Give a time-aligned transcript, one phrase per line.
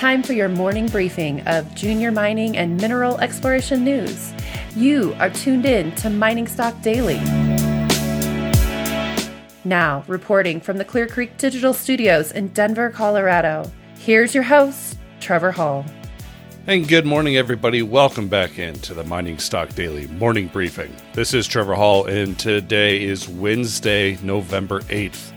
[0.00, 4.32] time for your morning briefing of junior mining and mineral exploration news.
[4.74, 7.18] You are tuned in to Mining Stock Daily.
[9.62, 15.52] Now, reporting from the Clear Creek Digital Studios in Denver, Colorado, here's your host, Trevor
[15.52, 15.84] Hall.
[16.66, 17.82] And good morning, everybody.
[17.82, 20.96] Welcome back into the Mining Stock Daily morning briefing.
[21.12, 25.34] This is Trevor Hall, and today is Wednesday, November 8th.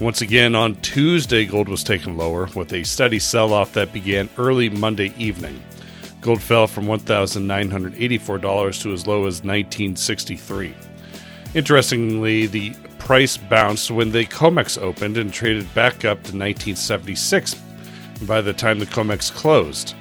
[0.00, 4.28] Once again, on Tuesday, gold was taken lower with a steady sell off that began
[4.38, 5.60] early Monday evening.
[6.20, 10.72] Gold fell from $1,984 to as low as 1963.
[11.54, 17.56] Interestingly, the price bounced when the COMEX opened and traded back up to 1976
[18.22, 19.94] by the time the COMEX closed.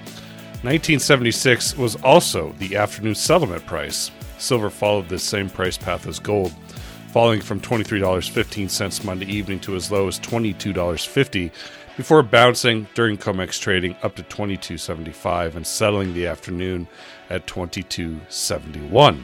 [0.61, 4.11] 1976 was also the afternoon settlement price.
[4.37, 6.53] Silver followed this same price path as gold
[7.17, 11.51] falling from $23.15 Monday evening to as low as $22.50
[11.95, 16.87] before bouncing during COMEX trading up to $22.75 and settling the afternoon
[17.31, 19.23] at $22.71.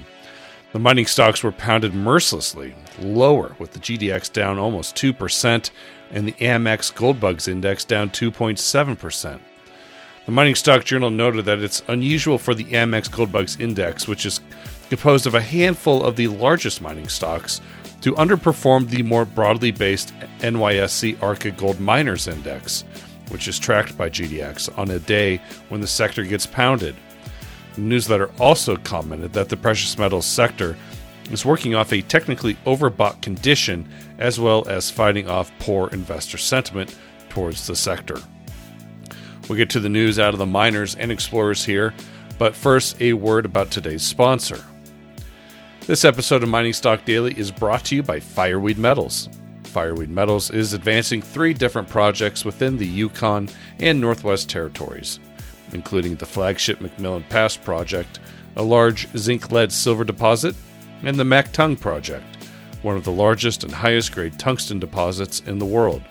[0.71, 5.69] The mining stocks were pounded mercilessly lower, with the GDX down almost 2%
[6.09, 9.39] and the AMX Gold Bugs Index down 2.7%.
[10.25, 14.25] The Mining Stock Journal noted that it's unusual for the AMX Gold Bugs Index, which
[14.25, 14.39] is
[14.87, 17.59] composed of a handful of the largest mining stocks,
[18.03, 22.83] to underperform the more broadly based NYSE Arca Gold Miners Index,
[23.29, 26.97] which is tracked by GDX on a day when the sector gets pounded.
[27.75, 30.75] The newsletter also commented that the precious metals sector
[31.31, 36.93] is working off a technically overbought condition as well as fighting off poor investor sentiment
[37.29, 38.17] towards the sector.
[39.47, 41.93] We'll get to the news out of the miners and explorers here,
[42.37, 44.61] but first, a word about today's sponsor.
[45.85, 49.27] This episode of Mining Stock Daily is brought to you by Fireweed Metals.
[49.63, 53.49] Fireweed Metals is advancing three different projects within the Yukon
[53.79, 55.19] and Northwest Territories,
[55.73, 58.21] including the flagship Macmillan Pass project,
[58.55, 60.55] a large zinc lead silver deposit,
[61.03, 62.47] and the Mactung project,
[62.81, 66.01] one of the largest and highest grade tungsten deposits in the world.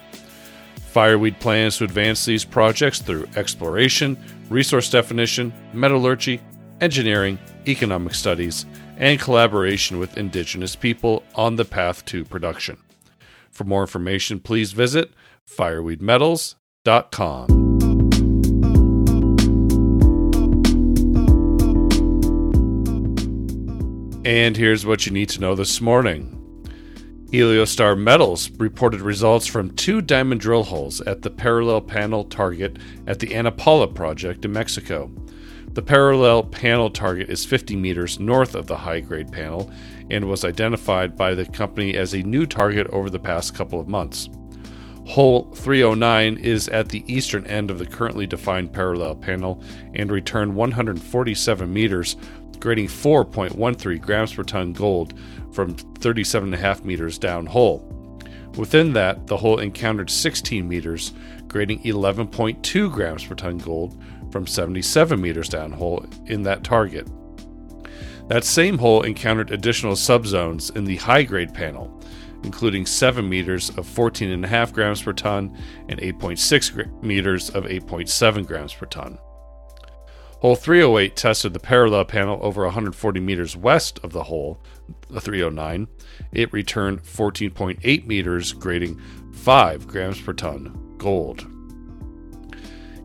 [0.91, 6.43] Fireweed plans to advance these projects through exploration, resource definition, metallurgy,
[6.82, 8.66] engineering, economic studies,
[9.03, 12.79] and collaboration with Indigenous people on the path to production.
[13.51, 15.11] For more information, please visit
[15.51, 17.49] fireweedmetals.com.
[24.25, 26.39] And here's what you need to know this morning.
[27.33, 32.77] Heliostar Metals reported results from two diamond drill holes at the parallel panel target
[33.09, 35.11] at the Ana Paula project in Mexico.
[35.75, 39.71] The parallel panel target is 50 meters north of the high grade panel
[40.10, 43.88] and was identified by the company as a new target over the past couple of
[43.88, 44.28] months.
[45.06, 49.62] Hole 309 is at the eastern end of the currently defined parallel panel
[49.94, 52.16] and returned 147 meters,
[52.61, 55.15] grading 4.13 grams per ton gold
[55.53, 57.88] from 37.5 meters down hole.
[58.59, 61.15] Within that, the hole encountered 16 meters,
[61.49, 63.99] grading 11.2 grams per ton gold
[64.32, 67.06] from 77 meters downhole in that target.
[68.28, 72.00] That same hole encountered additional subzones in the high grade panel,
[72.43, 75.56] including 7 meters of 14.5 grams per ton
[75.88, 79.19] and 8.6 meters of 8.7 grams per ton.
[80.41, 84.60] Hole 308 tested the parallel panel over 140 meters west of the hole,
[85.09, 85.87] the 309.
[86.32, 89.00] It returned 14.8 meters, grading
[89.32, 91.52] 5 grams per ton gold.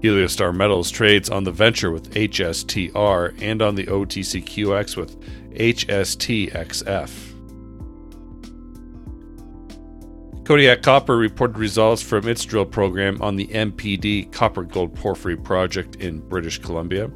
[0.07, 5.19] Heliostar Metals trades on the Venture with HSTR and on the OTCQX with
[5.51, 7.27] HSTXF.
[10.45, 15.97] Kodiak Copper reported results from its drill program on the MPD copper gold porphyry project
[15.97, 17.11] in British Columbia.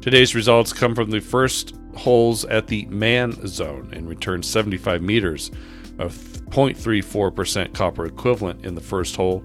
[0.00, 5.50] Today's results come from the first holes at the Man zone and returned 75 meters
[5.98, 9.44] of 0.34% copper equivalent in the first hole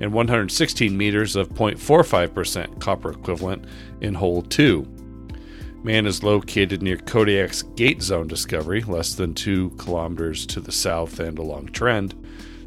[0.00, 3.64] and 116 meters of 0.45% copper equivalent
[4.00, 4.86] in hole 2.
[5.82, 11.20] Man is located near Kodiak's Gate Zone discovery, less than 2 kilometers to the south
[11.20, 12.14] and along trend.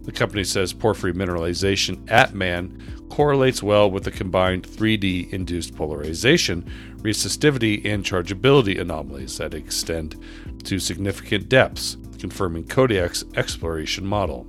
[0.04, 6.70] The company says porphyry mineralization at Man correlates well with the combined 3D induced polarization,
[6.98, 10.20] resistivity, and chargeability anomalies that extend
[10.64, 14.48] to significant depths, confirming Kodiak's exploration model.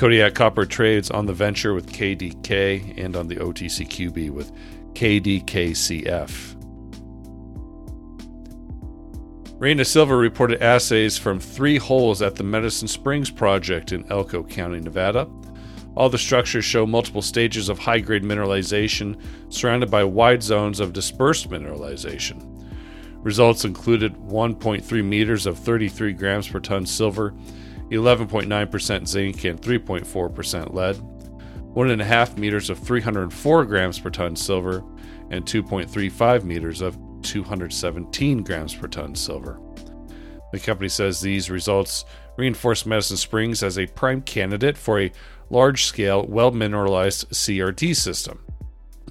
[0.00, 4.50] Kodiak Copper trades on the venture with KDK and on the OTCQB with
[4.94, 6.56] KDKCF.
[9.60, 14.80] Reyna Silver reported assays from three holes at the Medicine Springs project in Elko County,
[14.80, 15.28] Nevada.
[15.94, 19.20] All the structures show multiple stages of high grade mineralization
[19.50, 22.46] surrounded by wide zones of dispersed mineralization.
[23.22, 27.34] Results included 1.3 meters of 33 grams per ton silver,
[27.90, 30.96] 11.9% zinc, and 3.4% lead,
[31.74, 34.82] 1.5 meters of 304 grams per ton silver,
[35.30, 39.60] and 2.35 meters of 217 grams per ton silver.
[40.52, 42.04] The company says these results
[42.36, 45.12] reinforce Medicine Springs as a prime candidate for a
[45.48, 48.44] large scale, well mineralized CRD system.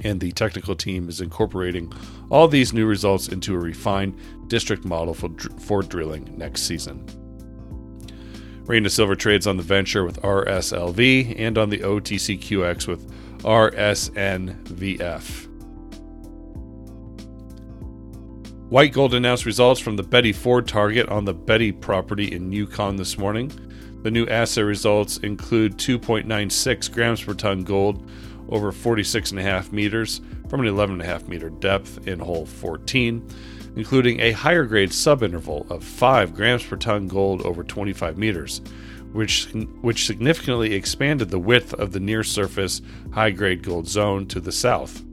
[0.03, 1.91] And the technical team is incorporating
[2.29, 4.17] all these new results into a refined
[4.47, 5.29] district model for,
[5.59, 7.05] for drilling next season.
[8.69, 15.47] Reyna Silver trades on the venture with RSLV and on the OTCQX with RSNVF.
[18.69, 22.95] White Gold announced results from the Betty Ford target on the Betty property in Yukon
[22.95, 23.51] this morning.
[24.03, 28.07] The new assay results include 2.96 grams per ton gold
[28.49, 33.27] over 46.5 meters from an 11.5 meter depth in hole 14,
[33.75, 38.61] including a higher grade subinterval of 5 grams per ton gold over 25 meters,
[39.13, 39.45] which,
[39.81, 42.81] which significantly expanded the width of the near surface
[43.11, 45.03] high grade gold zone to the south.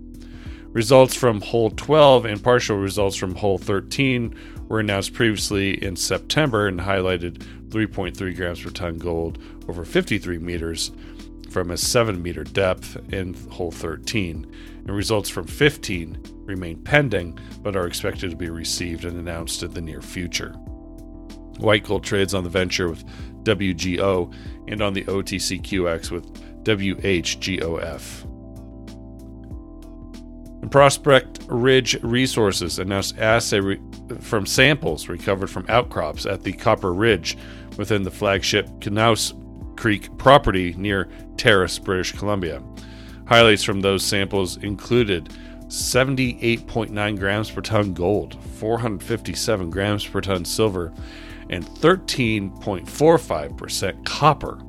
[0.68, 4.34] Results from hole 12 and partial results from hole 13
[4.68, 7.38] were announced previously in September and highlighted
[7.68, 9.38] 3.3 grams per ton gold
[9.68, 10.90] over 53 meters
[11.50, 14.46] from a 7 meter depth in hole 13.
[14.86, 19.72] And results from 15 remain pending but are expected to be received and announced in
[19.72, 20.52] the near future.
[21.58, 23.04] White gold trades on the venture with
[23.44, 24.32] WGO
[24.68, 26.32] and on the OTCQX with
[26.64, 28.32] WHGOF.
[30.70, 33.80] Prospect Ridge Resources announced assay re-
[34.20, 37.38] from samples recovered from outcrops at the Copper Ridge
[37.78, 39.32] within the flagship Knauss
[39.76, 42.62] Creek property near Terrace, British Columbia.
[43.26, 45.30] Highlights from those samples included
[45.68, 50.92] 78.9 grams per ton gold, 457 grams per ton silver,
[51.50, 54.60] and 13.45% copper.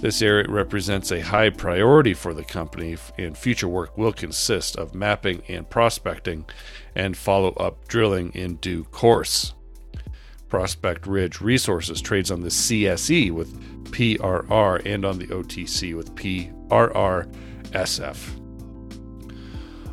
[0.00, 4.96] This area represents a high priority for the company, and future work will consist of
[4.96, 6.46] mapping and prospecting
[6.94, 9.54] and follow up drilling in due course.
[10.52, 13.58] Prospect Ridge Resources trades on the CSE with
[13.90, 17.26] PRR and on the OTC with PRRSF.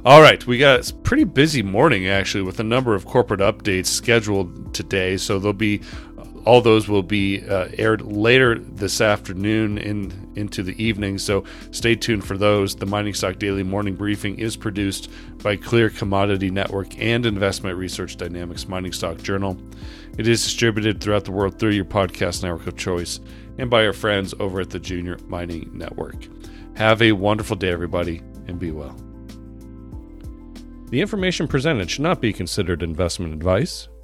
[0.04, 3.86] All right, we got a pretty busy morning actually with a number of corporate updates
[3.86, 5.16] scheduled today.
[5.16, 5.80] So there'll be
[6.50, 11.20] all those will be uh, aired later this afternoon in into the evening.
[11.20, 12.76] So stay tuned for those.
[12.76, 15.12] The Mining Stock Daily Morning Briefing is produced
[15.44, 19.62] by Clear Commodity Network and Investment Research Dynamics Mining Stock Journal.
[20.18, 23.20] It is distributed throughout the world through your podcast network of choice
[23.60, 26.16] and by our friends over at the Junior Mining Network.
[26.74, 28.96] Have a wonderful day, everybody, and be well.
[30.90, 33.88] The information presented should not be considered investment advice.